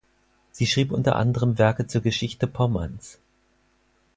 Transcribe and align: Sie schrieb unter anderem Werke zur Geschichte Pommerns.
Sie 0.51 0.65
schrieb 0.65 0.91
unter 0.91 1.15
anderem 1.15 1.59
Werke 1.59 1.85
zur 1.85 2.01
Geschichte 2.01 2.47
Pommerns. 2.47 3.19